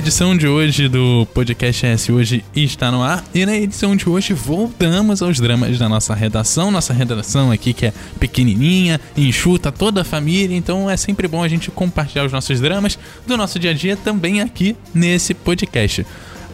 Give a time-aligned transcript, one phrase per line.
[0.00, 3.22] edição de hoje do Podcast S hoje está no ar.
[3.34, 6.70] E na edição de hoje voltamos aos dramas da nossa redação.
[6.70, 11.48] Nossa redação aqui que é pequenininha, enxuta toda a família, então é sempre bom a
[11.48, 16.06] gente compartilhar os nossos dramas do nosso dia a dia também aqui nesse podcast.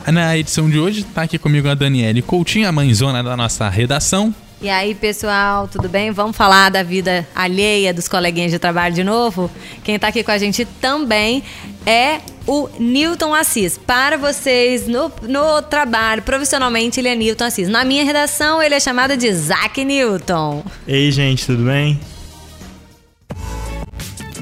[0.09, 4.35] Na edição de hoje está aqui comigo a Daniele Coutinho, a mãezona da nossa redação.
[4.61, 6.11] E aí, pessoal, tudo bem?
[6.11, 9.51] Vamos falar da vida alheia dos coleguinhas de trabalho de novo?
[9.85, 11.43] Quem está aqui com a gente também
[11.85, 13.77] é o Newton Assis.
[13.77, 17.69] Para vocês, no, no trabalho, profissionalmente, ele é Newton Assis.
[17.69, 20.65] Na minha redação, ele é chamado de Zack Newton.
[20.89, 22.01] Ei, gente, tudo bem?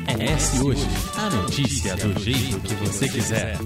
[0.07, 3.59] É esse hoje, a notícia do jeito que você quiser.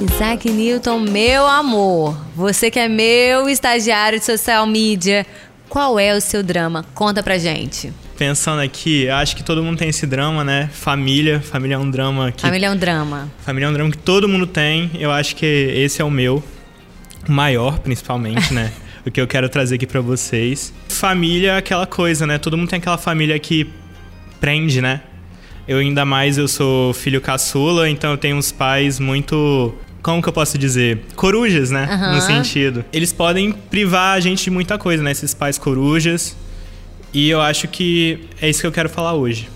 [0.00, 5.26] Isaac Newton, meu amor, você que é meu estagiário de social media,
[5.68, 6.84] qual é o seu drama?
[6.94, 7.92] Conta pra gente.
[8.16, 10.70] Pensando aqui, acho que todo mundo tem esse drama, né?
[10.72, 13.28] Família, família é um drama que Família é um drama.
[13.40, 14.88] família é um drama que todo mundo tem.
[14.94, 16.42] Eu acho que esse é o meu
[17.26, 18.72] maior, principalmente, né?
[19.04, 20.72] o que eu quero trazer aqui pra vocês.
[20.88, 22.38] Família é aquela coisa, né?
[22.38, 23.68] Todo mundo tem aquela família que
[24.40, 25.00] prende, né?
[25.66, 29.74] Eu ainda mais eu sou filho caçula, então eu tenho uns pais muito
[30.08, 31.04] como que eu posso dizer?
[31.14, 31.86] Corujas, né?
[31.90, 32.14] Aham.
[32.14, 32.82] No sentido.
[32.92, 35.10] Eles podem privar a gente de muita coisa, né?
[35.10, 36.34] Esses pais corujas.
[37.12, 39.50] E eu acho que é isso que eu quero falar hoje.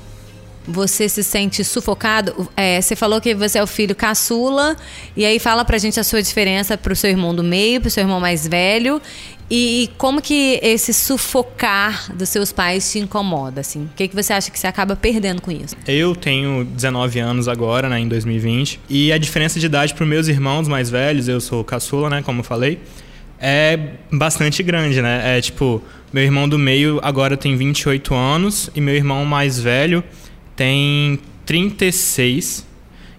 [0.69, 2.49] Você se sente sufocado?
[2.55, 4.77] É, você falou que você é o filho caçula,
[5.17, 8.03] e aí fala pra gente a sua diferença pro seu irmão do meio, pro seu
[8.03, 9.03] irmão mais velho,
[9.55, 13.85] e como que esse sufocar dos seus pais te incomoda, assim?
[13.85, 15.77] O que, que você acha que você acaba perdendo com isso?
[15.87, 20.27] Eu tenho 19 anos agora, né, em 2020, e a diferença de idade para meus
[20.27, 22.81] irmãos mais velhos, eu sou caçula, né, como eu falei,
[23.39, 23.79] é
[24.11, 25.37] bastante grande, né?
[25.37, 30.03] É tipo, meu irmão do meio agora tem 28 anos e meu irmão mais velho
[30.57, 32.67] tem 36.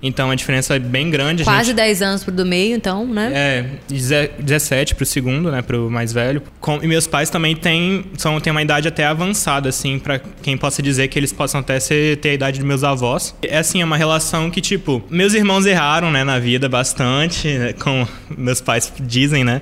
[0.05, 1.45] Então a diferença é bem grande.
[1.45, 3.31] Quase gente- 10 anos pro do meio, então, né?
[3.33, 6.43] É, deze- 17 pro segundo, né, pro mais velho.
[6.59, 10.57] Com- e meus pais também têm, são, têm uma idade até avançada, assim, pra quem
[10.57, 13.33] possa dizer que eles possam até ser, ter a idade dos meus avós.
[13.41, 17.71] É assim, é uma relação que, tipo, meus irmãos erraram, né, na vida bastante, né,
[17.79, 18.05] como
[18.37, 19.61] meus pais dizem, né.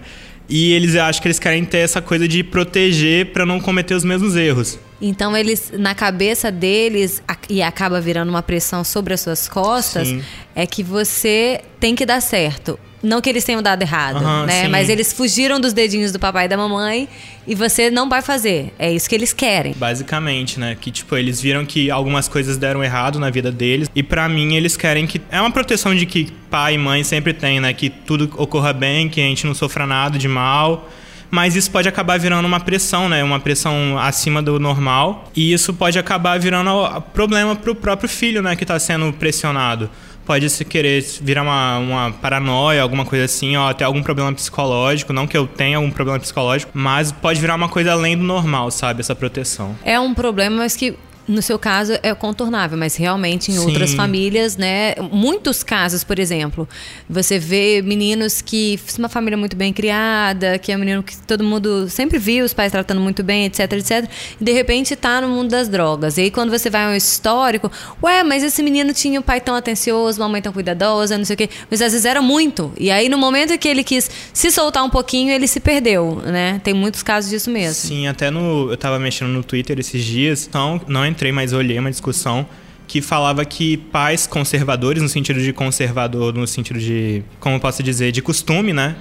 [0.50, 4.04] E eles acho que eles querem ter essa coisa de proteger pra não cometer os
[4.04, 4.80] mesmos erros.
[5.02, 10.22] Então eles, na cabeça deles, e acaba virando uma pressão sobre as suas costas, Sim.
[10.56, 12.78] é que você tem que dar certo.
[13.04, 14.62] Não que eles tenham dado errado, Aham, né?
[14.62, 14.68] sim.
[14.68, 17.10] Mas eles fugiram dos dedinhos do papai e da mamãe
[17.48, 18.72] e você não vai fazer.
[18.78, 19.74] É isso que eles querem.
[19.76, 20.78] Basicamente, né?
[20.80, 23.90] Que, tipo, eles viram que algumas coisas deram errado na vida deles.
[23.96, 25.20] E pra mim, eles querem que.
[25.32, 27.74] É uma proteção de que pai e mãe sempre tem, né?
[27.74, 30.88] Que tudo ocorra bem, que a gente não sofra nada de mal.
[31.32, 33.24] Mas isso pode acabar virando uma pressão, né?
[33.24, 35.32] Uma pressão acima do normal.
[35.34, 38.56] E isso pode acabar virando problema pro próprio filho, né?
[38.56, 39.90] Que tá sendo pressionado.
[40.26, 45.12] Pode se querer virar uma, uma paranoia, alguma coisa assim, ó, até algum problema psicológico.
[45.12, 48.70] Não que eu tenha algum problema psicológico, mas pode virar uma coisa além do normal,
[48.70, 49.00] sabe?
[49.00, 49.76] Essa proteção.
[49.84, 50.96] É um problema, mas que
[51.32, 53.96] no seu caso é contornável, mas realmente em outras Sim.
[53.96, 54.96] famílias, né?
[55.12, 56.68] Muitos casos, por exemplo,
[57.10, 61.44] você vê meninos que uma família muito bem criada, que é um menino que todo
[61.44, 64.10] mundo sempre viu os pais tratando muito bem, etc, etc,
[64.40, 66.18] e de repente tá no mundo das drogas.
[66.18, 67.72] E aí quando você vai ao histórico,
[68.04, 71.34] ué, mas esse menino tinha um pai tão atencioso, uma mãe tão cuidadosa, não sei
[71.34, 72.72] o quê, mas às vezes era muito.
[72.78, 76.60] E aí no momento que ele quis se soltar um pouquinho, ele se perdeu, né?
[76.64, 77.88] Tem muitos casos disso mesmo.
[77.88, 78.70] Sim, até no.
[78.72, 82.48] Eu tava mexendo no Twitter esses dias, então não entrei, mas olhei uma discussão
[82.88, 87.24] que falava que pais conservadores, no sentido de conservador, no sentido de.
[87.40, 88.96] Como eu posso dizer, de costume, né?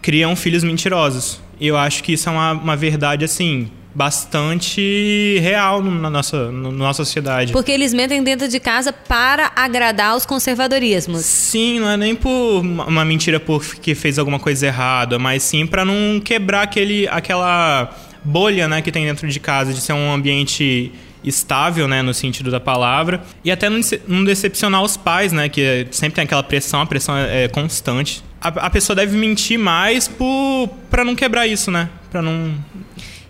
[0.00, 1.40] Criam filhos mentirosos.
[1.60, 6.70] E eu acho que isso é uma, uma verdade, assim, bastante real na nossa, no-
[6.70, 7.52] na nossa sociedade.
[7.52, 11.24] Porque eles mentem dentro de casa para agradar os conservadorismos.
[11.24, 15.84] Sim, não é nem por uma mentira porque fez alguma coisa errada, mas sim pra
[15.84, 17.90] não quebrar aquele, aquela
[18.24, 20.92] bolha, né, que tem dentro de casa, de ser um ambiente
[21.24, 25.48] estável, né, no sentido da palavra, e até não, dece- não decepcionar os pais, né,
[25.48, 28.22] que sempre tem aquela pressão, a pressão é, é constante.
[28.40, 32.54] A, a pessoa deve mentir mais por, pra não quebrar isso, né, pra não...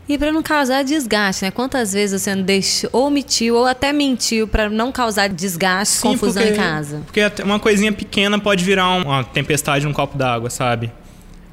[0.09, 1.51] E para não causar desgaste, né?
[1.51, 6.09] Quantas vezes você não deixou, ou omitiu, ou até mentiu para não causar desgaste, Sim,
[6.09, 7.03] confusão porque- em casa.
[7.05, 10.91] Porque uma coisinha pequena pode virar um- uma tempestade num copo d'água, sabe?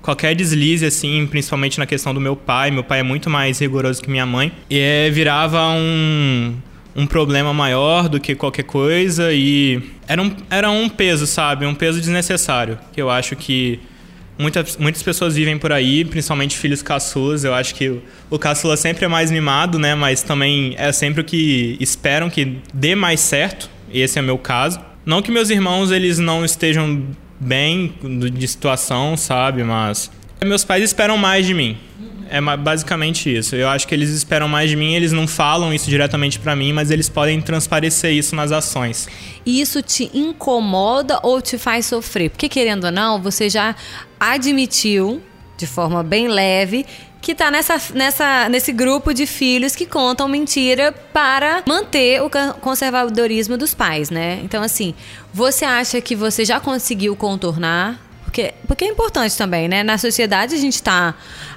[0.05, 3.99] Qualquer deslize, assim, principalmente na questão do meu pai, meu pai é muito mais rigoroso
[4.03, 6.53] que minha mãe, e é, virava um,
[6.95, 11.65] um problema maior do que qualquer coisa e era um, era um peso, sabe?
[11.65, 13.79] Um peso desnecessário, que eu acho que
[14.37, 17.45] Muitas, muitas pessoas vivem por aí, principalmente filhos caçulas.
[17.45, 19.95] Eu acho que o, caçula sempre é mais mimado, né?
[19.95, 23.69] Mas também é sempre o que esperam que dê mais certo.
[23.93, 24.77] Esse é o meu caso.
[25.05, 27.01] Não que meus irmãos eles não estejam
[27.39, 27.93] bem
[28.33, 29.63] de situação, sabe?
[29.63, 30.11] Mas
[30.43, 31.77] meus pais esperam mais de mim.
[32.29, 33.55] É basicamente isso.
[33.55, 36.73] Eu acho que eles esperam mais de mim, eles não falam isso diretamente para mim,
[36.73, 39.07] mas eles podem transparecer isso nas ações.
[39.45, 42.31] E isso te incomoda ou te faz sofrer?
[42.31, 43.75] Porque querendo ou não, você já
[44.19, 45.21] admitiu
[45.55, 46.85] de forma bem leve
[47.21, 52.29] que está nessa, nessa, nesse grupo de filhos que contam mentira para manter o
[52.61, 54.39] conservadorismo dos pais, né?
[54.43, 54.93] Então, assim,
[55.35, 59.83] você acha que você já conseguiu contornar porque, porque é importante também, né?
[59.83, 61.13] Na sociedade a gente tá.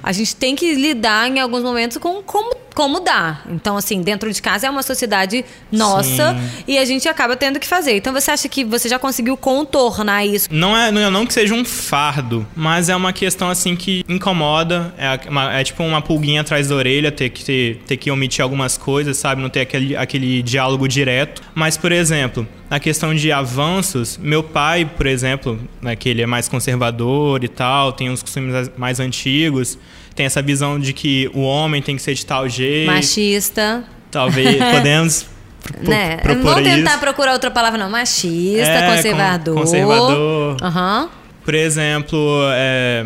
[0.09, 3.41] A gente tem que lidar em alguns momentos com como, como dá.
[3.47, 6.63] Então, assim, dentro de casa é uma sociedade nossa Sim.
[6.67, 7.95] e a gente acaba tendo que fazer.
[7.95, 10.47] Então você acha que você já conseguiu contornar isso?
[10.49, 14.91] Não é, não não que seja um fardo, mas é uma questão assim que incomoda.
[14.97, 18.41] É, uma, é tipo uma pulguinha atrás da orelha, ter que, ter, ter que omitir
[18.41, 19.43] algumas coisas, sabe?
[19.43, 21.43] Não ter aquele, aquele diálogo direto.
[21.53, 26.25] Mas, por exemplo, na questão de avanços, meu pai, por exemplo, né, que ele é
[26.25, 29.77] mais conservador e tal, tem uns costumes mais antigos,
[30.19, 32.91] tem essa visão de que o homem tem que ser de tal jeito.
[32.91, 33.85] Machista.
[34.11, 35.25] Talvez podemos
[35.81, 36.17] né?
[36.17, 36.99] propor Vamos tentar isso.
[36.99, 39.55] procurar outra palavra não, machista, é, conservador.
[39.55, 40.57] Conservador.
[40.61, 41.09] Uhum.
[41.45, 43.05] Por exemplo, é,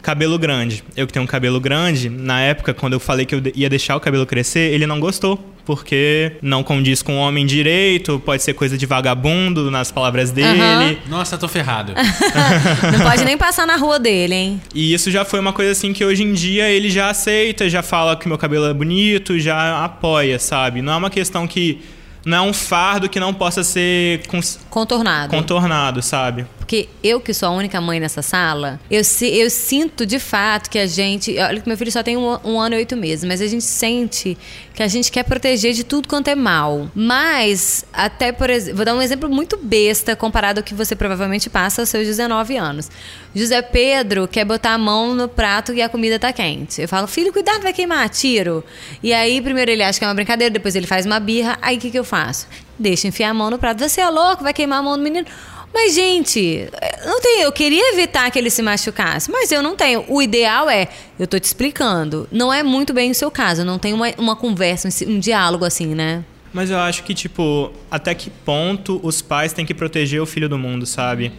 [0.00, 0.84] cabelo grande.
[0.96, 3.96] Eu que tenho um cabelo grande, na época quando eu falei que eu ia deixar
[3.96, 8.54] o cabelo crescer, ele não gostou porque não condiz com o homem direito, pode ser
[8.54, 10.60] coisa de vagabundo nas palavras dele.
[10.60, 10.96] Uhum.
[11.08, 11.92] Nossa, tô ferrado.
[12.92, 14.62] não pode nem passar na rua dele, hein?
[14.74, 17.82] E isso já foi uma coisa assim que hoje em dia ele já aceita, já
[17.82, 20.82] fala que meu cabelo é bonito, já apoia, sabe?
[20.82, 21.80] Não é uma questão que
[22.24, 24.22] não é um fardo que não possa ser
[24.70, 25.30] contornado.
[25.30, 26.46] Contornado, sabe?
[26.72, 30.78] Porque eu, que sou a única mãe nessa sala, eu, eu sinto de fato que
[30.78, 31.38] a gente.
[31.38, 33.64] Olha que meu filho só tem um, um, ano e oito meses, mas a gente
[33.64, 34.38] sente
[34.74, 36.90] que a gente quer proteger de tudo quanto é mal.
[36.94, 41.50] Mas, até por exemplo, vou dar um exemplo muito besta comparado ao que você provavelmente
[41.50, 42.90] passa aos seus 19 anos.
[43.34, 46.80] José Pedro quer botar a mão no prato e a comida tá quente.
[46.80, 48.64] Eu falo, filho, cuidado, vai queimar, tiro.
[49.02, 51.58] E aí, primeiro ele acha que é uma brincadeira, depois ele faz uma birra.
[51.60, 52.48] Aí o que, que eu faço?
[52.78, 53.86] Deixa enfiar a mão no prato.
[53.86, 55.26] Você é louco, vai queimar a mão do menino.
[55.72, 56.68] Mas, gente,
[57.04, 60.04] não tem, eu queria evitar que ele se machucasse, mas eu não tenho.
[60.08, 60.88] O ideal é,
[61.18, 62.28] eu tô te explicando.
[62.30, 65.64] Não é muito bem o seu caso, não tem uma, uma conversa, um, um diálogo
[65.64, 66.24] assim, né?
[66.52, 70.48] Mas eu acho que, tipo, até que ponto os pais têm que proteger o filho
[70.48, 71.32] do mundo, sabe?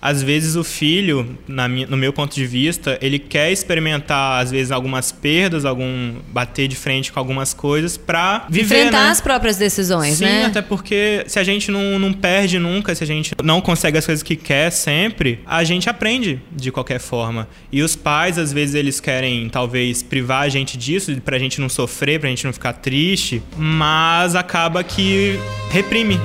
[0.00, 4.70] Às vezes o filho, minha, no meu ponto de vista, ele quer experimentar às vezes
[4.70, 9.10] algumas perdas, algum bater de frente com algumas coisas para viver, enfrentar né?
[9.10, 10.40] as próprias decisões, Sim, né?
[10.42, 13.98] Sim, até porque se a gente não, não perde nunca, se a gente não consegue
[13.98, 17.48] as coisas que quer sempre, a gente aprende de qualquer forma.
[17.72, 21.68] E os pais às vezes eles querem talvez privar a gente disso pra gente não
[21.68, 25.38] sofrer, pra gente não ficar triste, mas acaba que
[25.70, 26.18] reprime.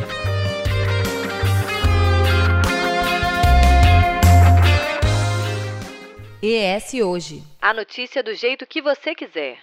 [6.54, 7.42] ES Hoje.
[7.60, 9.58] A notícia do jeito que você quiser.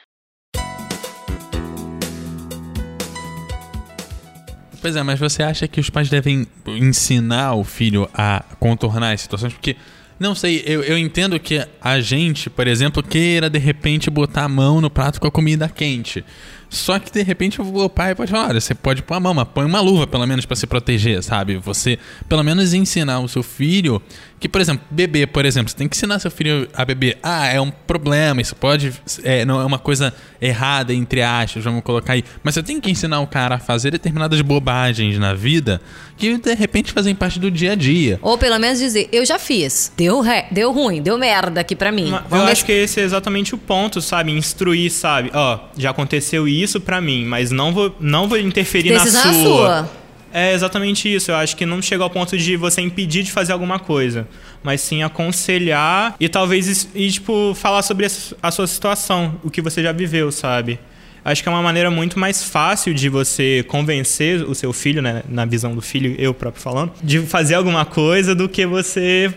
[4.81, 9.21] Pois é, mas você acha que os pais devem ensinar o filho a contornar as
[9.21, 9.53] situações?
[9.53, 9.77] Porque,
[10.19, 14.49] não sei, eu, eu entendo que a gente, por exemplo, queira de repente botar a
[14.49, 16.25] mão no prato com a comida quente.
[16.71, 19.49] Só que de repente o pai pode falar: olha, você pode pôr a mão, mas
[19.53, 21.57] põe uma luva pelo menos para se proteger, sabe?
[21.57, 21.99] Você
[22.29, 24.01] pelo menos ensinar o seu filho
[24.39, 27.19] que, por exemplo, beber, por exemplo, você tem que ensinar seu filho a beber.
[27.23, 28.91] Ah, é um problema, isso pode.
[29.23, 32.25] É, não é uma coisa errada, entre aspas, vamos colocar aí.
[32.43, 35.83] Mas você tem que ensinar o cara a fazer determinadas bobagens na vida
[36.17, 38.19] que de repente fazem parte do dia a dia.
[38.23, 39.93] Ou pelo menos dizer, eu já fiz.
[39.97, 40.45] Deu, re...
[40.51, 42.13] deu ruim, deu merda aqui para mim.
[42.31, 44.33] eu acho que esse é exatamente o ponto, sabe?
[44.33, 45.31] Instruir, sabe?
[45.35, 49.43] Ó, já aconteceu isso para mim, mas não vou, não vou interferir Decisão na sua.
[49.43, 49.91] sua.
[50.33, 51.31] É exatamente isso.
[51.31, 54.29] Eu acho que não chega ao ponto de você impedir de fazer alguma coisa,
[54.63, 58.07] mas sim aconselhar e talvez e, tipo falar sobre
[58.43, 60.79] a sua situação, o que você já viveu, sabe?
[61.25, 65.23] Acho que é uma maneira muito mais fácil de você convencer o seu filho, né,
[65.29, 69.33] na visão do filho, eu próprio falando, de fazer alguma coisa do que você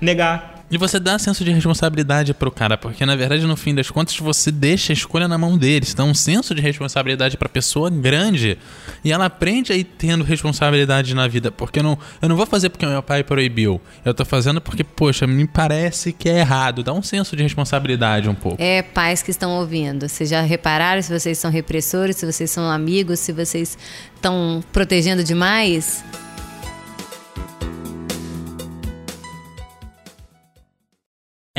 [0.00, 3.90] negar e você dá senso de responsabilidade pro cara, porque na verdade, no fim das
[3.90, 5.92] contas, você deixa a escolha na mão deles.
[5.92, 8.58] Então, um senso de responsabilidade pra pessoa grande.
[9.02, 11.50] E ela aprende aí tendo responsabilidade na vida.
[11.50, 13.80] Porque eu não, eu não vou fazer porque meu pai proibiu.
[14.04, 16.82] Eu tô fazendo porque, poxa, me parece que é errado.
[16.82, 18.62] Dá um senso de responsabilidade um pouco.
[18.62, 20.08] É, pais que estão ouvindo.
[20.08, 23.78] Vocês já repararam se vocês são repressores, se vocês são amigos, se vocês
[24.14, 26.04] estão protegendo demais?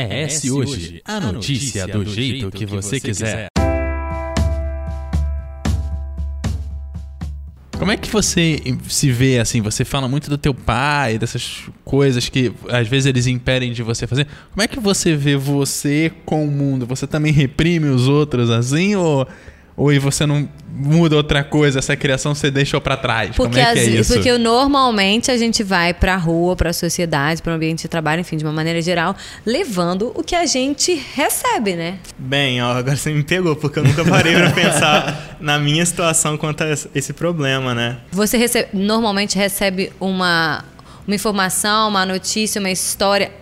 [0.08, 3.48] É esse hoje, a notícia do jeito que você quiser.
[7.80, 9.62] Como é que você se vê assim?
[9.62, 14.06] Você fala muito do teu pai, dessas coisas que às vezes eles impedem de você
[14.06, 14.26] fazer.
[14.50, 16.84] Como é que você vê você com o mundo?
[16.86, 19.26] Você também reprime os outros assim ou
[19.82, 23.34] ou você não muda outra coisa, essa criação você deixou para trás?
[23.34, 24.12] Porque, Como é que é isso?
[24.14, 28.36] porque normalmente a gente vai pra rua, pra sociedade, para o ambiente de trabalho, enfim,
[28.36, 31.98] de uma maneira geral, levando o que a gente recebe, né?
[32.18, 36.36] Bem, ó, agora você me pegou, porque eu nunca parei pra pensar na minha situação
[36.36, 37.98] quanto a esse problema, né?
[38.12, 40.64] Você recebe- normalmente recebe uma,
[41.06, 43.32] uma informação, uma notícia, uma história,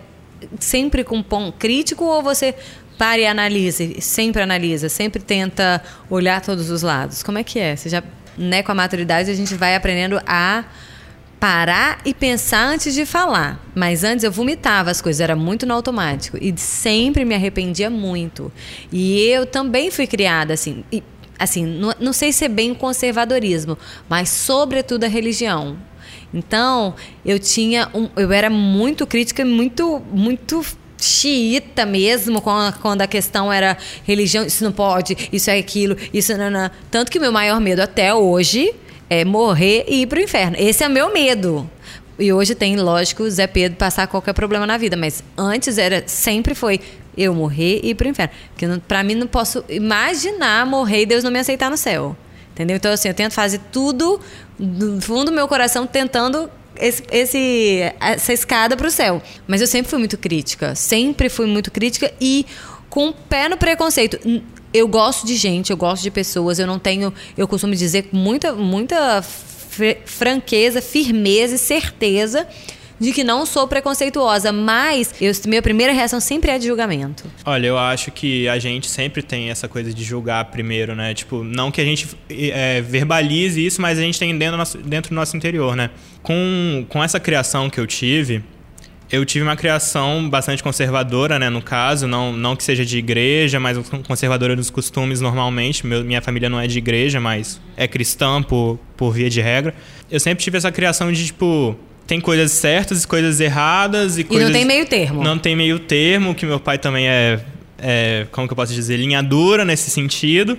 [0.59, 2.55] sempre com ponto crítico ou você
[2.99, 7.23] para e analise, sempre analisa, sempre tenta olhar todos os lados?
[7.23, 7.73] Como é que é?
[7.73, 8.03] Você já,
[8.37, 10.65] né, com a maturidade a gente vai aprendendo a
[11.39, 13.65] parar e pensar antes de falar.
[13.73, 18.51] Mas antes eu vomitava as coisas, era muito no automático e sempre me arrependia muito.
[18.91, 21.01] E eu também fui criada assim, e,
[21.39, 23.77] assim, não, não sei se é bem conservadorismo,
[24.09, 25.77] mas sobretudo a religião.
[26.33, 26.93] Então,
[27.25, 30.65] eu tinha um, eu era muito crítica, muito muito
[30.99, 36.49] xiita mesmo, quando, a questão era religião, isso não pode, isso é aquilo, isso não,
[36.49, 36.69] não.
[36.91, 38.73] Tanto que meu maior medo até hoje
[39.09, 40.55] é morrer e ir pro inferno.
[40.59, 41.69] Esse é meu medo.
[42.17, 46.53] E hoje tem, lógico, Zé Pedro passar qualquer problema na vida, mas antes era sempre
[46.53, 46.81] foi
[47.17, 48.33] eu morrer e ir pro inferno.
[48.49, 52.15] Porque pra mim não posso imaginar morrer e Deus não me aceitar no céu.
[52.51, 52.75] Entendeu?
[52.75, 54.19] Então, assim, eu tento fazer tudo
[54.59, 59.21] do fundo do meu coração, tentando esse, esse- essa escada pro céu.
[59.47, 60.73] Mas eu sempre fui muito crítica.
[60.75, 62.45] Sempre fui muito crítica e
[62.89, 64.19] com o pé no preconceito.
[64.73, 68.17] Eu gosto de gente, eu gosto de pessoas, eu não tenho, eu costumo dizer com
[68.17, 72.47] muita, muita fr- franqueza, firmeza e certeza
[72.99, 77.23] de que não sou preconceituosa, mas eu, minha primeira reação sempre é de julgamento.
[77.45, 81.13] Olha, eu acho que a gente sempre tem essa coisa de julgar primeiro, né?
[81.13, 84.77] Tipo, não que a gente é, verbalize isso, mas a gente tem dentro do nosso,
[84.79, 85.89] dentro do nosso interior, né?
[86.21, 88.43] Com, com essa criação que eu tive,
[89.11, 91.49] eu tive uma criação bastante conservadora, né?
[91.49, 95.85] No caso, não, não que seja de igreja, mas conservadora dos costumes normalmente.
[95.87, 99.73] Meu- minha família não é de igreja, mas é cristã por, por via de regra.
[100.11, 101.75] Eu sempre tive essa criação de, tipo,
[102.09, 104.47] tem coisas certas e coisas erradas e, E coisas...
[104.49, 105.23] não tem meio termo.
[105.23, 107.39] Não tem meio termo, que meu pai também é,
[107.77, 110.57] é, como que eu posso dizer, linha dura nesse sentido.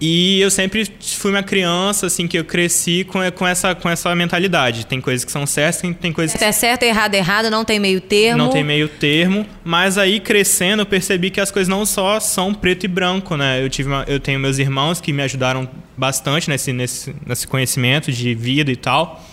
[0.00, 4.12] E eu sempre fui uma criança, assim, que eu cresci com, com, essa, com essa
[4.16, 4.86] mentalidade.
[4.86, 7.78] Tem coisas que são certas, tem, tem coisas que É certo, errado, errado, não tem
[7.78, 8.36] meio termo.
[8.36, 9.46] não tem meio termo.
[9.64, 13.62] Mas aí, crescendo, eu percebi que as coisas não só são preto e branco, né?
[13.64, 18.10] Eu, tive uma- eu tenho meus irmãos que me ajudaram bastante nesse, nesse, nesse conhecimento
[18.10, 19.24] de vida e tal.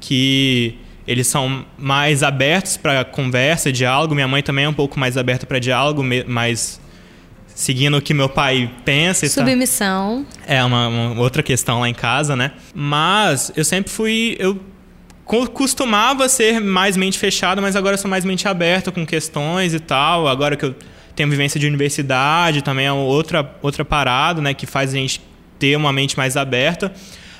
[0.00, 0.76] Que
[1.06, 4.14] eles são mais abertos para conversa, diálogo.
[4.14, 6.80] Minha mãe também é um pouco mais aberta para diálogo, mas
[7.46, 9.28] seguindo o que meu pai pensa e.
[9.28, 10.24] Submissão.
[10.46, 12.52] É uma, uma outra questão lá em casa, né?
[12.74, 14.36] Mas eu sempre fui.
[14.38, 14.60] Eu
[15.24, 19.74] co- costumava ser mais mente fechada, mas agora eu sou mais mente aberta com questões
[19.74, 20.28] e tal.
[20.28, 20.74] Agora que eu
[21.16, 24.54] tenho vivência de universidade, também é outra, outra parada, né?
[24.54, 25.20] Que faz a gente
[25.58, 26.92] ter uma mente mais aberta.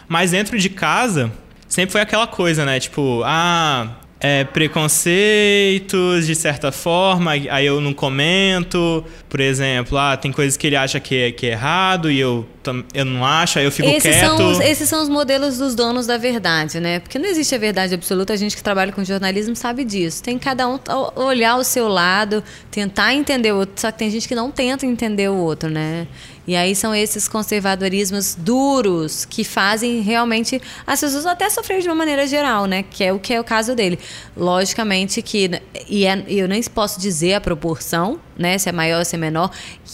[0.09, 1.31] Mas dentro de casa,
[1.69, 2.81] sempre foi aquela coisa, né?
[2.81, 3.99] Tipo, ah.
[4.21, 9.05] É, preconceitos, de certa forma, aí eu não comento.
[9.29, 12.45] Por exemplo, ah, tem coisas que ele acha que é, que é errado e eu,
[12.93, 14.37] eu não acho, aí eu fico Esses quieto.
[14.37, 16.99] são, os, esses são os modelos dos donos da verdade, né?
[16.99, 20.21] Porque não existe a verdade absoluta, a gente que trabalha com jornalismo sabe disso.
[20.21, 20.81] Tem cada um
[21.15, 24.85] olhar o seu lado, tentar entender o outro, só que tem gente que não tenta
[24.85, 26.09] entender o outro, né?
[26.49, 31.95] E aí são esses conservadorismos duros que fazem realmente as pessoas até sofrer de uma
[31.95, 32.83] maneira geral, né?
[32.83, 33.99] Que é o que é o caso dele.
[34.35, 35.51] Logicamente que
[35.87, 38.57] e é- eu nem posso dizer a proporção, né?
[38.57, 39.51] Se é maior se é menor.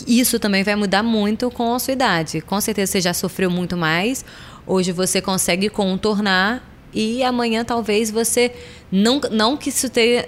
[0.06, 2.40] Isso também vai mudar muito com a sua idade.
[2.40, 4.25] Com certeza você já sofreu muito mais.
[4.64, 6.62] Hoje você consegue contornar
[6.94, 8.52] e amanhã talvez você
[8.92, 10.25] não não que isso tenha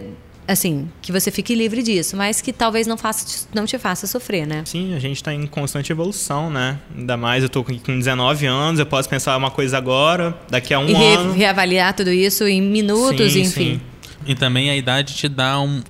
[0.49, 4.47] assim, que você fique livre disso, mas que talvez não faça não te faça sofrer,
[4.47, 4.62] né?
[4.65, 6.79] Sim, a gente tá em constante evolução, né?
[6.97, 10.73] Ainda mais eu tô com com 19 anos, eu posso pensar uma coisa agora, daqui
[10.73, 11.33] a um e re- ano.
[11.33, 13.50] reavaliar tudo isso em minutos, Sim, enfim.
[13.75, 13.81] sim.
[14.26, 15.83] E também a idade te dá um.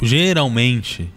[0.00, 1.10] Geralmente,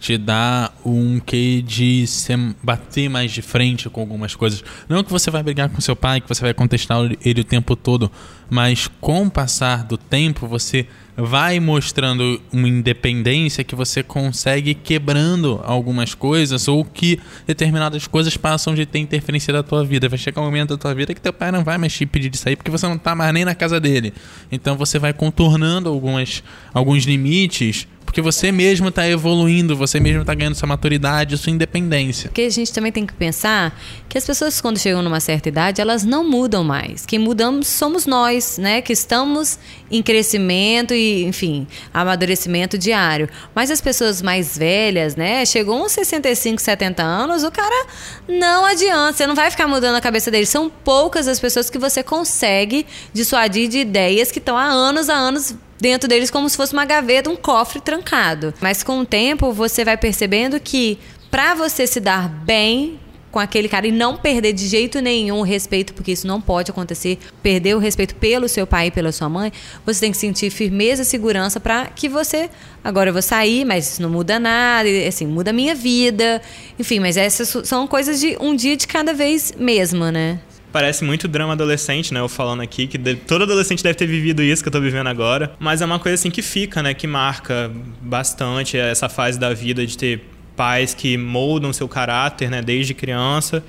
[0.00, 4.64] te dá um quê de se bater mais de frente com algumas coisas.
[4.88, 7.74] Não que você vai brigar com seu pai, que você vai contestar ele o tempo
[7.76, 8.10] todo,
[8.48, 15.60] mas com o passar do tempo você vai mostrando uma independência que você consegue quebrando
[15.64, 20.08] algumas coisas ou que determinadas coisas passam de ter interferência da tua vida.
[20.08, 22.30] Vai chegar um momento da tua vida que teu pai não vai mais te pedir
[22.30, 24.12] de sair porque você não tá mais nem na casa dele.
[24.50, 26.42] Então você vai contornando algumas,
[26.72, 32.28] alguns limites Porque você mesmo tá evoluindo, você mesmo tá ganhando sua maturidade, sua independência.
[32.28, 33.74] Porque a gente também tem que pensar
[34.06, 37.06] que as pessoas, quando chegam numa certa idade, elas não mudam mais.
[37.06, 38.82] Quem mudamos somos nós, né?
[38.82, 39.58] Que estamos
[39.90, 43.30] em crescimento e, enfim, amadurecimento diário.
[43.54, 45.46] Mas as pessoas mais velhas, né?
[45.46, 47.86] Chegou uns 65, 70 anos, o cara
[48.28, 49.14] não adianta.
[49.14, 50.44] Você não vai ficar mudando a cabeça dele.
[50.44, 55.14] São poucas as pessoas que você consegue dissuadir de ideias que estão há anos, há
[55.14, 58.54] anos dentro deles como se fosse uma gaveta, um cofre trancado.
[58.60, 60.98] Mas com o tempo você vai percebendo que
[61.30, 63.00] para você se dar bem
[63.32, 66.70] com aquele cara e não perder de jeito nenhum o respeito, porque isso não pode
[66.70, 69.50] acontecer, perder o respeito pelo seu pai e pela sua mãe,
[69.86, 72.50] você tem que sentir firmeza e segurança para que você
[72.84, 76.42] agora eu vou sair, mas isso não muda nada, assim, muda a minha vida.
[76.78, 80.38] Enfim, mas essas são coisas de um dia de cada vez mesmo, né?
[80.72, 82.20] Parece muito drama adolescente, né?
[82.20, 85.52] Eu falando aqui, que todo adolescente deve ter vivido isso que eu tô vivendo agora.
[85.58, 86.94] Mas é uma coisa assim que fica, né?
[86.94, 90.26] Que marca bastante essa fase da vida de ter
[90.56, 92.62] pais que moldam seu caráter, né?
[92.62, 93.62] Desde criança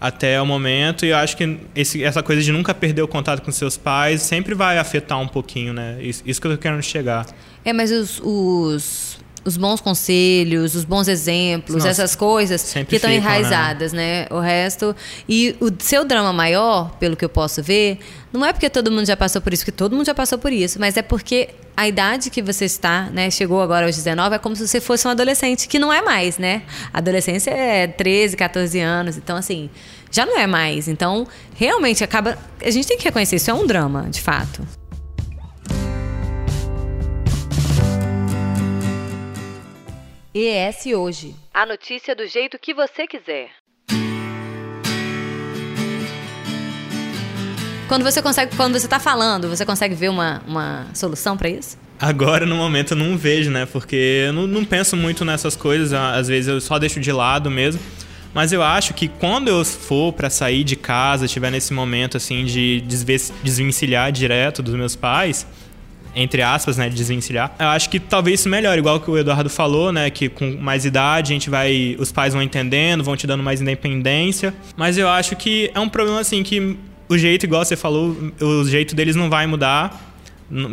[0.00, 1.04] até o momento.
[1.06, 4.22] E eu acho que esse, essa coisa de nunca perder o contato com seus pais
[4.22, 5.96] sempre vai afetar um pouquinho, né?
[6.00, 7.26] Isso, isso que eu tô querendo chegar.
[7.64, 13.10] É, mas os, os os bons conselhos, os bons exemplos, Nossa, essas coisas que estão
[13.10, 13.16] né?
[13.16, 14.22] enraizadas, né?
[14.22, 14.26] né?
[14.30, 14.94] O resto.
[15.28, 17.98] E o seu drama maior, pelo que eu posso ver,
[18.32, 20.52] não é porque todo mundo já passou por isso, porque todo mundo já passou por
[20.52, 24.38] isso, mas é porque a idade que você está, né, chegou agora aos 19, é
[24.38, 26.62] como se você fosse um adolescente, que não é mais, né?
[26.92, 29.68] A adolescência é 13, 14 anos, então assim,
[30.10, 30.86] já não é mais.
[30.86, 32.38] Então, realmente acaba.
[32.64, 34.66] A gente tem que reconhecer, isso é um drama, de fato.
[40.36, 41.32] ES Hoje.
[41.54, 43.50] A notícia do jeito que você quiser.
[47.86, 51.78] Quando você consegue, quando você está falando, você consegue ver uma, uma solução para isso?
[52.00, 53.64] Agora, no momento, eu não vejo, né?
[53.64, 55.92] Porque eu não, não penso muito nessas coisas.
[55.92, 57.80] Às vezes eu só deixo de lado mesmo.
[58.34, 62.44] Mas eu acho que quando eu for para sair de casa, estiver nesse momento assim
[62.44, 62.80] de
[63.44, 65.46] desvencilhar direto dos meus pais,
[66.14, 67.54] entre aspas, né, de desvencilhar.
[67.58, 70.84] Eu acho que talvez isso melhore, igual que o Eduardo falou, né, que com mais
[70.84, 74.54] idade a gente vai, os pais vão entendendo, vão te dando mais independência.
[74.76, 76.76] Mas eu acho que é um problema assim que
[77.08, 80.12] o jeito, igual você falou, o jeito deles não vai mudar.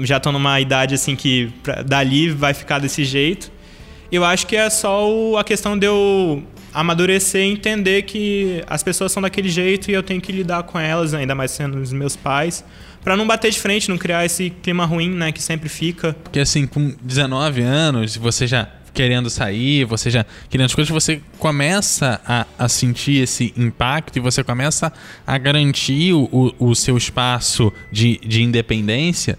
[0.03, 3.51] Já estão numa idade assim que pra, dali vai ficar desse jeito.
[4.11, 8.83] Eu acho que é só o, a questão de eu amadurecer e entender que as
[8.83, 11.91] pessoas são daquele jeito e eu tenho que lidar com elas, ainda mais sendo os
[11.91, 12.63] meus pais
[13.03, 16.13] para não bater de frente, não criar esse clima ruim, né, que sempre fica.
[16.23, 21.21] Porque assim, com 19 anos, você já querendo sair, você já querendo as coisas, você
[21.39, 24.91] começa a, a sentir esse impacto e você começa
[25.25, 29.37] a garantir o, o seu espaço de, de independência.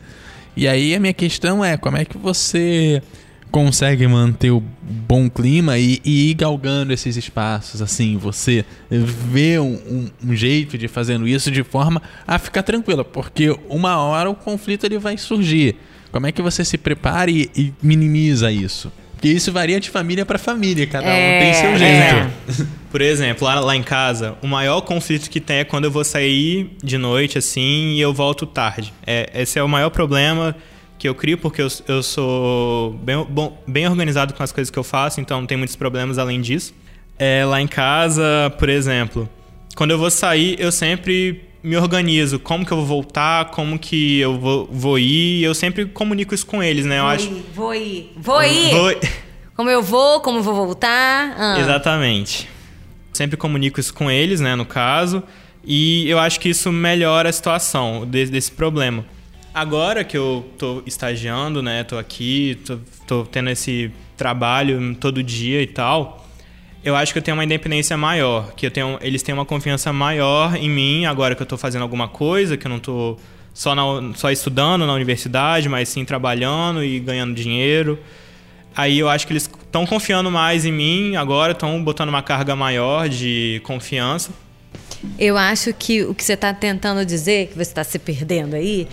[0.57, 3.03] E aí a minha questão é como é que você
[3.52, 9.74] consegue manter o bom clima e, e, ir galgando esses espaços, assim, você vê um,
[9.74, 14.34] um, um, jeito de fazendo isso de forma a ficar tranquila, porque uma hora o
[14.34, 15.76] conflito ele vai surgir.
[16.10, 18.90] Como é que você se prepara e, e minimiza isso?
[19.12, 22.64] Porque isso varia de família para família, cada é, um tem seu jeito.
[22.64, 22.66] É.
[22.90, 26.04] Por exemplo, lá, lá em casa, o maior conflito que tem é quando eu vou
[26.04, 28.92] sair de noite, assim, e eu volto tarde.
[29.06, 30.56] É, esse é o maior problema
[31.02, 34.78] que eu crio, porque eu, eu sou bem, bom, bem organizado com as coisas que
[34.78, 36.72] eu faço, então não tem muitos problemas além disso.
[37.18, 38.22] É, lá em casa,
[38.56, 39.28] por exemplo,
[39.74, 42.38] quando eu vou sair, eu sempre me organizo.
[42.38, 46.46] Como que eu vou voltar, como que eu vou, vou ir, eu sempre comunico isso
[46.46, 46.98] com eles, né?
[46.98, 47.26] Eu vou acho...
[47.26, 48.70] ir, vou ir, vou ir!
[48.70, 49.00] Vou...
[49.54, 51.36] Como eu vou, como eu vou voltar.
[51.38, 51.60] Ah.
[51.60, 52.48] Exatamente.
[53.12, 55.22] Sempre comunico isso com eles, né, no caso.
[55.62, 59.04] E eu acho que isso melhora a situação desse, desse problema.
[59.54, 65.60] Agora que eu tô estagiando, né, tô aqui, tô, tô tendo esse trabalho todo dia
[65.60, 66.26] e tal,
[66.82, 69.92] eu acho que eu tenho uma independência maior, que eu tenho, eles têm uma confiança
[69.92, 73.18] maior em mim agora que eu tô fazendo alguma coisa, que eu não tô
[73.52, 77.98] só, na, só estudando na universidade, mas sim trabalhando e ganhando dinheiro.
[78.74, 82.56] Aí eu acho que eles estão confiando mais em mim agora, estão botando uma carga
[82.56, 84.32] maior de confiança.
[85.18, 88.88] Eu acho que o que você está tentando dizer, que você está se perdendo aí,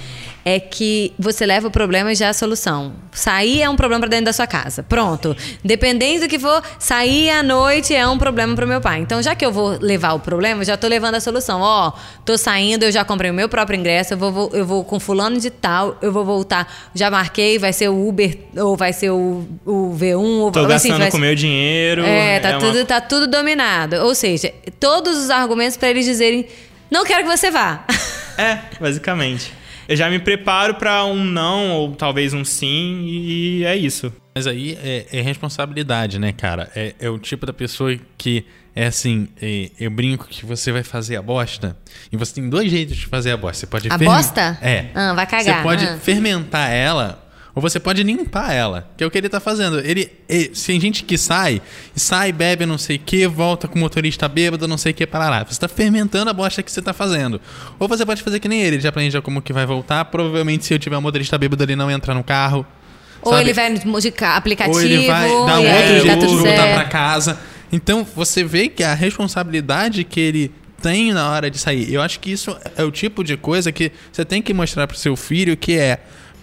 [0.45, 2.93] é que você leva o problema e já é a solução.
[3.11, 4.81] Sair é um problema para dentro da sua casa.
[4.81, 5.35] Pronto.
[5.63, 8.99] Dependendo do que for, sair à noite é um problema para o meu pai.
[8.99, 11.61] Então, já que eu vou levar o problema, já estou levando a solução.
[11.61, 14.83] Ó, oh, tô saindo, eu já comprei o meu próprio ingresso, eu vou, eu vou
[14.83, 16.71] com fulano de tal, eu vou voltar.
[16.95, 20.15] Já marquei, vai ser o Uber ou vai ser o, o V1.
[20.17, 22.03] Ou, tô assim, gastando com o meu dinheiro.
[22.03, 22.85] É, tá, é tudo, uma...
[22.85, 23.97] tá tudo dominado.
[23.97, 26.47] Ou seja, todos os argumentos para eles dizerem,
[26.89, 27.85] não quero que você vá.
[28.37, 29.53] É, basicamente.
[29.87, 34.13] eu já me preparo para um não ou talvez um sim e é isso.
[34.33, 36.71] Mas aí é, é responsabilidade, né, cara?
[36.73, 40.83] É, é, o tipo da pessoa que é assim, é, eu brinco que você vai
[40.83, 41.75] fazer a bosta
[42.09, 43.59] e você tem dois jeitos de fazer a bosta.
[43.59, 44.57] Você pode a bosta?
[44.61, 44.85] É.
[44.95, 45.57] Ah, vai cagar.
[45.57, 45.97] Você pode ah.
[45.97, 49.79] fermentar ela ou você pode limpar ela, que é o que ele tá fazendo.
[49.79, 51.61] Ele, ele tem gente que sai,
[51.95, 55.05] sai, bebe não sei o que, volta com o motorista bêbado, não sei o que,
[55.07, 55.43] parará.
[55.43, 57.41] Você tá fermentando a bosta que você tá fazendo.
[57.79, 60.05] Ou você pode fazer que nem ele, ele já planeja como que vai voltar.
[60.05, 62.65] Provavelmente, se eu tiver um motorista bêbado, ele não entra no carro.
[63.21, 63.45] Ou sabe?
[63.45, 64.77] ele vai de ca- aplicativo.
[64.77, 67.39] Ou ele vai dar um outro jeito de voltar pra casa.
[67.71, 71.93] Então, você vê que a responsabilidade que ele tem na hora de sair.
[71.93, 74.97] Eu acho que isso é o tipo de coisa que você tem que mostrar pro
[74.97, 75.99] seu filho que é,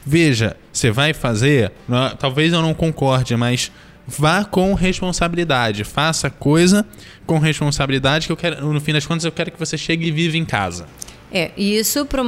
[0.06, 3.72] veja, você vai fazer, não- talvez eu não concorde, mas
[4.06, 6.86] vá com responsabilidade, faça coisa
[7.26, 10.10] com responsabilidade que eu quero, no fim das contas eu quero que você chegue e
[10.12, 10.86] viva em casa.
[11.32, 12.22] É, isso para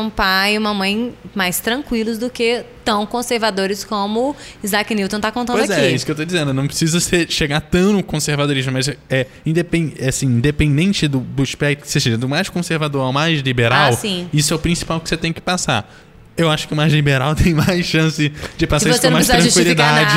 [0.00, 5.30] um pai e uma mãe mais tranquilos do que tão conservadores como Isaac Newton tá
[5.30, 5.80] contando Pois aqui.
[5.80, 6.52] é, isso que eu tô dizendo.
[6.52, 11.42] Não precisa ser, chegar tão no conservadorismo, mas é, independ, é assim, independente do, do
[11.44, 15.08] espectro que seja, do mais conservador ao mais liberal, Ah, isso é o principal que
[15.08, 15.88] você tem que passar.
[16.36, 20.14] Eu acho que o mais liberal tem mais chance de passar isso com mais tranquilidade.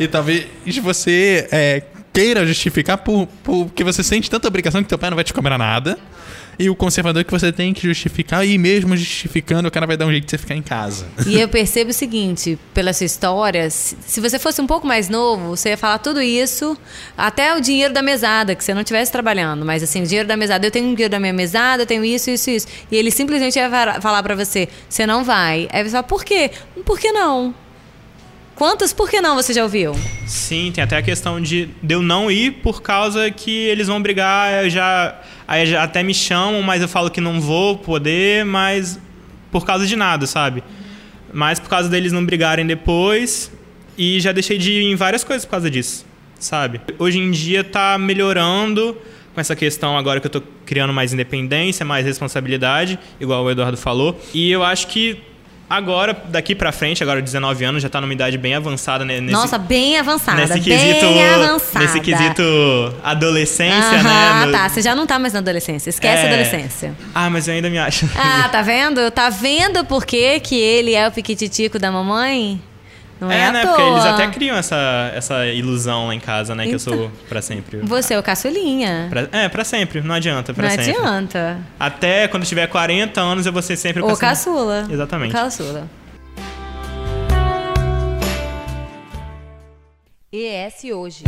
[0.00, 0.46] E talvez
[0.82, 5.14] você é, queira justificar por, por- porque você sente tanta obrigação que teu pai não
[5.16, 5.96] vai te cobrar nada.
[6.58, 10.06] E o conservador que você tem que justificar, e mesmo justificando, o cara vai dar
[10.06, 11.06] um jeito de você ficar em casa.
[11.26, 15.56] E eu percebo o seguinte, pela sua história, se você fosse um pouco mais novo,
[15.56, 16.76] você ia falar tudo isso,
[17.16, 20.36] até o dinheiro da mesada, que você não estivesse trabalhando, mas assim, o dinheiro da
[20.36, 22.66] mesada, eu tenho um dinheiro da minha mesada, eu tenho isso, isso, isso.
[22.90, 25.68] E ele simplesmente ia falar pra você, você não vai.
[25.72, 26.50] Aí você fala, por quê?
[26.84, 27.54] Por que não?
[28.54, 29.92] Quantas por que não você já ouviu?
[30.26, 34.00] Sim, tem até a questão de, de eu não ir por causa que eles vão
[34.00, 35.20] brigar, eu já,
[35.52, 38.98] aí até me chamam, mas eu falo que não vou poder, mas
[39.50, 40.64] por causa de nada, sabe?
[41.30, 43.52] Mas por causa deles não brigarem depois
[43.98, 46.06] e já deixei de ir em várias coisas por causa disso,
[46.38, 46.80] sabe?
[46.98, 48.96] Hoje em dia tá melhorando
[49.34, 53.76] com essa questão agora que eu tô criando mais independência, mais responsabilidade, igual o Eduardo
[53.76, 54.18] falou.
[54.32, 55.20] E eu acho que
[55.76, 59.32] agora, daqui pra frente, agora 19 anos, já tá numa idade bem avançada né, nesse,
[59.32, 61.78] Nossa, bem avançada, nesse bem quesito, avançada.
[61.84, 62.42] nesse quesito
[63.02, 64.46] adolescência, né?
[64.46, 66.26] No- tá, você já não tá mais na adolescência, esquece É.
[66.26, 66.94] a adolescência.
[67.14, 68.08] Ah, mas eu ainda me acho.
[68.16, 69.10] Ah, tá vendo?
[69.10, 72.60] Tá vendo por que, que ele é o piquititico da mamãe?
[73.22, 73.62] Não é, é, né?
[73.62, 73.70] toa.
[73.76, 76.64] Porque eles até criam essa, essa ilusão lá em casa, né?
[76.64, 76.94] Que eu Então.
[76.94, 77.78] sou pra sempre.
[77.78, 79.06] Você é o caçulinha.
[79.08, 80.00] Pra- é, pra sempre.
[80.00, 80.90] Não adianta, pra não sempre.
[81.00, 81.58] adianta.
[81.78, 84.82] Até quando tiver 40 anos, eu vou ser sempre o O caçula.
[84.82, 84.92] caçula.
[84.92, 85.30] Exatamente.
[85.30, 85.88] O caçula.
[90.32, 91.24] ES hoje.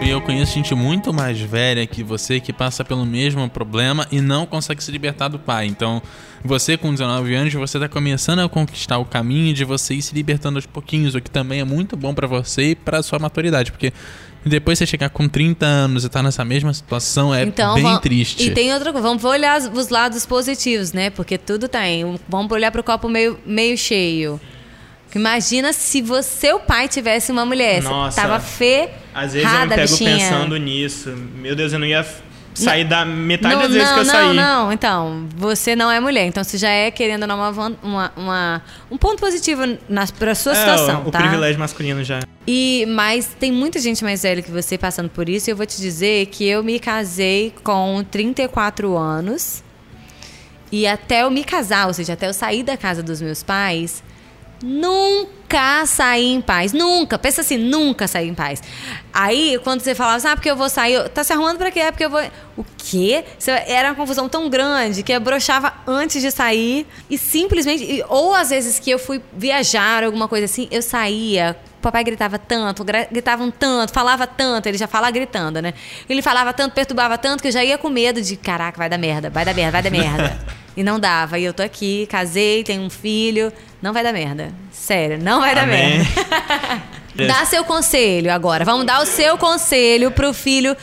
[0.00, 4.20] E eu conheço gente muito mais velha que você que passa pelo mesmo problema e
[4.20, 5.66] não consegue se libertar do pai.
[5.66, 6.00] Então,
[6.44, 10.14] você com 19 anos, você tá começando a conquistar o caminho de você ir se
[10.14, 13.72] libertando aos pouquinhos, o que também é muito bom pra você e pra sua maturidade,
[13.72, 13.92] porque
[14.46, 17.98] depois você chegar com 30 anos e tá nessa mesma situação é Então, bem vam-
[18.00, 18.44] triste.
[18.46, 21.10] E tem outra coisa, vamos olhar os- os lados positivos, né?
[21.10, 22.18] Porque tudo tem.
[22.28, 24.40] Vamos olhar pro copo meio, meio cheio.
[25.14, 27.82] Imagina se você, seu pai tivesse uma mulher.
[27.82, 28.20] Nossa.
[28.20, 30.16] Tava ferrada, Às vezes eu me pego bichinha.
[30.18, 31.10] pensando nisso.
[31.10, 32.06] Meu Deus, eu não ia
[32.54, 34.36] sair da metade não, das vezes não, que eu não, saí.
[34.36, 36.26] Não, Então, você não é mulher.
[36.26, 37.50] Então, você já é querendo dar uma,
[37.82, 41.20] uma, uma- um ponto positivo na, pra sua É, situação, o, o tá?
[41.20, 42.20] privilégio masculino já.
[42.46, 45.48] E, mas tem muita gente mais velha que você passando por isso.
[45.48, 49.62] E eu vou te dizer que eu me casei com 34 anos.
[50.70, 54.02] E até eu me casar, ou seja, até eu sair da casa dos meus pais,
[54.62, 56.72] nunca saí em paz.
[56.72, 57.18] Nunca.
[57.18, 58.62] Pensa assim, nunca saí em paz.
[59.12, 61.80] Aí, quando você falava assim, ah, porque eu vou sair, tá se arrumando pra quê?
[61.80, 62.22] É porque eu vou.
[62.56, 63.24] O quê?
[63.66, 66.86] Era uma confusão tão grande que eu brochava antes de sair.
[67.08, 68.04] E simplesmente.
[68.08, 71.56] Ou às vezes que eu fui viajar, alguma coisa assim, eu saía.
[71.78, 75.72] O papai gritava tanto, gra- gritava um tanto, falava tanto, ele já fala gritando, né?
[76.08, 78.98] Ele falava tanto, perturbava tanto que eu já ia com medo de, caraca, vai dar
[78.98, 80.38] merda, vai dar merda, vai dar merda.
[80.76, 81.38] e não dava.
[81.38, 84.52] E eu tô aqui, casei, tenho um filho, não vai dar merda.
[84.72, 85.98] Sério, não vai dar Amém.
[85.98, 86.98] merda.
[87.26, 88.64] Dá seu conselho agora.
[88.64, 90.76] Vamos dar o seu conselho pro filho,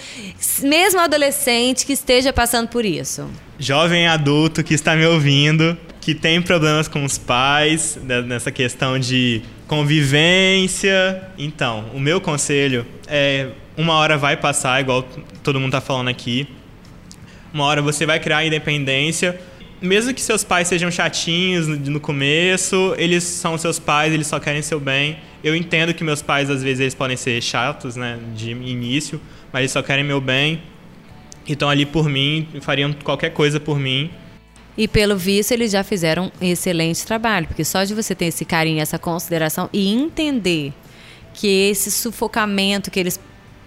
[0.61, 3.29] mesmo adolescente, que esteja passando por isso.
[3.57, 8.99] Jovem adulto que está me ouvindo, que tem problemas com os pais, né, nessa questão
[8.99, 11.19] de convivência.
[11.35, 15.01] Então, o meu conselho é: uma hora vai passar, igual
[15.43, 16.47] todo mundo tá falando aqui.
[17.51, 19.41] Uma hora você vai criar independência.
[19.81, 24.61] Mesmo que seus pais sejam chatinhos no, começo, eles são seus pais, eles só querem
[24.61, 25.17] seu bem.
[25.43, 29.19] Eu entendo que meus pais, às vezes, eles podem ser chatos, né, de início,
[29.51, 30.61] mas eles só querem meu bem.
[31.43, 34.11] que estão ali por mim, fariam qualquer coisa por mim.
[34.77, 38.43] E pelo visto, eles já fizeram um excelente trabalho, porque só de você ter esse
[38.43, 40.73] carinho, essa consideração e entender
[41.33, 43.19] que esse sufocamento que eles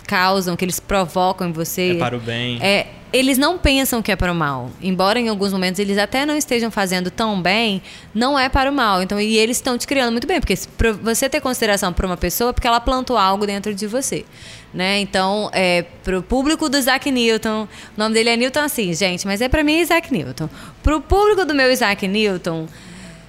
[0.07, 1.93] causam, que eles provocam em você.
[1.93, 2.59] É para o bem.
[2.63, 4.71] É, eles não pensam que é para o mal.
[4.81, 7.83] Embora em alguns momentos eles até não estejam fazendo tão bem,
[8.15, 9.03] não é para o mal.
[9.03, 10.69] Então, e eles estão te criando muito bem, porque se
[11.03, 14.25] você ter consideração por uma pessoa, é porque ela plantou algo dentro de você.
[14.73, 15.01] Né?
[15.01, 19.27] Então, é, para o público do Isaac Newton, o nome dele é Newton assim, gente,
[19.27, 20.49] mas é para mim Isaac Newton.
[20.83, 22.69] Para o público do meu Isaac Newton,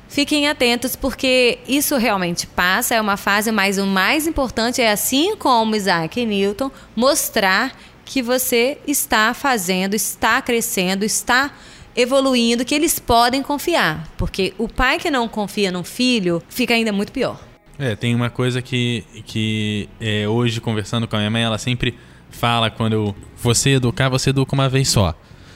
[0.10, 5.36] Fiquem atentos porque isso realmente passa, é uma fase, mas o mais importante é, assim
[5.36, 7.78] como Isaac Newton, mostrar
[8.10, 11.52] que você está fazendo, está crescendo, está
[11.96, 14.12] evoluindo, que eles podem confiar.
[14.18, 17.40] Porque o pai que não confia no filho fica ainda muito pior.
[17.78, 21.96] É, tem uma coisa que, que é, hoje, conversando com a minha mãe, ela sempre
[22.32, 25.14] fala quando eu, você educar, você educa uma vez só.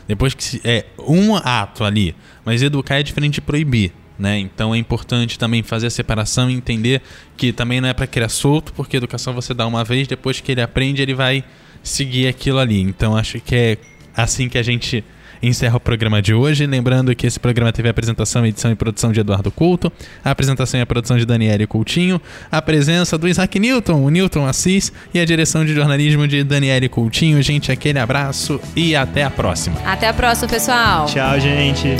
[0.07, 0.61] Depois que.
[0.63, 2.15] É um ato ali.
[2.45, 3.91] Mas educar é diferente de proibir.
[4.19, 4.37] Né?
[4.37, 7.01] Então é importante também fazer a separação e entender
[7.35, 10.51] que também não é para criar solto, porque educação você dá uma vez, depois que
[10.51, 11.43] ele aprende, ele vai
[11.83, 12.81] seguir aquilo ali.
[12.81, 13.77] Então acho que é
[14.15, 15.03] assim que a gente
[15.43, 16.65] encerra o programa de hoje.
[16.65, 19.91] Lembrando que esse programa teve a apresentação, edição e produção de Eduardo Couto,
[20.23, 24.45] a apresentação e a produção de Daniele Coutinho, a presença do Isaac Newton, o Newton
[24.45, 27.41] Assis e a direção de jornalismo de Daniele Coutinho.
[27.41, 29.77] Gente, aquele abraço e até a próxima.
[29.85, 31.05] Até a próxima, pessoal.
[31.07, 31.97] Tchau, gente.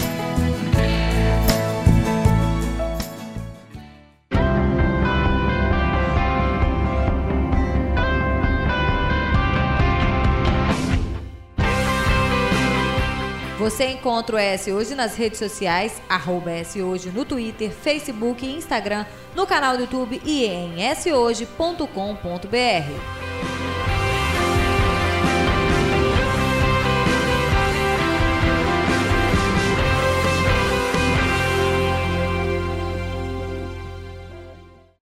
[13.63, 16.51] Você encontra o S Hoje nas redes sociais, arroba
[16.85, 23.52] Hoje no Twitter, Facebook e Instagram, no canal do YouTube e em shoje.com.br.